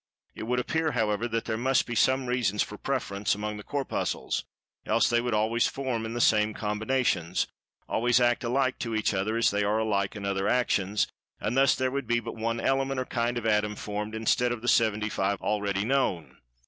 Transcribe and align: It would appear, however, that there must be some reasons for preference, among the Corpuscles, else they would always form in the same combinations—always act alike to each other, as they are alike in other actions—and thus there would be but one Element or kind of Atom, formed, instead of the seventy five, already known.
It 0.33 0.47
would 0.47 0.59
appear, 0.59 0.93
however, 0.93 1.27
that 1.27 1.45
there 1.45 1.59
must 1.59 1.85
be 1.85 1.93
some 1.93 2.25
reasons 2.25 2.63
for 2.63 2.75
preference, 2.75 3.35
among 3.35 3.57
the 3.57 3.63
Corpuscles, 3.63 4.45
else 4.83 5.07
they 5.07 5.21
would 5.21 5.35
always 5.35 5.67
form 5.67 6.07
in 6.07 6.13
the 6.15 6.19
same 6.19 6.55
combinations—always 6.55 8.19
act 8.19 8.43
alike 8.43 8.79
to 8.79 8.95
each 8.95 9.13
other, 9.13 9.37
as 9.37 9.51
they 9.51 9.63
are 9.63 9.77
alike 9.77 10.15
in 10.15 10.25
other 10.25 10.47
actions—and 10.47 11.55
thus 11.55 11.75
there 11.75 11.91
would 11.91 12.07
be 12.07 12.19
but 12.19 12.35
one 12.35 12.59
Element 12.59 12.99
or 12.99 13.05
kind 13.05 13.37
of 13.37 13.45
Atom, 13.45 13.75
formed, 13.75 14.15
instead 14.15 14.51
of 14.51 14.63
the 14.63 14.67
seventy 14.67 15.07
five, 15.07 15.39
already 15.39 15.85
known. 15.85 16.37